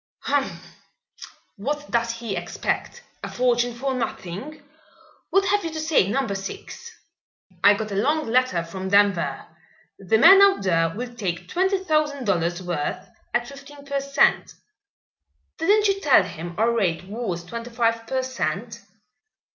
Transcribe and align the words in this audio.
"Humph! 0.21 0.77
What 1.57 1.91
does 1.91 2.13
he 2.13 2.35
expect? 2.35 3.03
A 3.23 3.29
fortune 3.29 3.75
for 3.75 3.93
nothing? 3.93 4.63
What 5.29 5.45
have 5.49 5.63
you 5.63 5.69
to 5.73 5.79
say, 5.79 6.07
Number 6.09 6.33
Six?" 6.33 6.89
"I 7.63 7.75
got 7.75 7.91
a 7.91 7.95
long 7.95 8.25
letter 8.27 8.63
from 8.63 8.89
Denver. 8.89 9.45
The 9.99 10.17
man 10.17 10.41
out 10.41 10.63
there 10.63 10.89
will 10.95 11.13
take 11.13 11.47
twenty 11.47 11.83
thousand 11.83 12.25
dollars' 12.25 12.63
worth 12.63 13.09
at 13.35 13.47
fifteen 13.47 13.85
per 13.85 13.99
cent." 14.01 14.55
"Didn't 15.59 15.87
you 15.87 16.01
tell 16.01 16.23
him 16.23 16.55
our 16.57 16.71
rate 16.71 17.03
was 17.05 17.43
twenty 17.45 17.69
five 17.69 18.07
per 18.07 18.23
cent.?" 18.23 18.81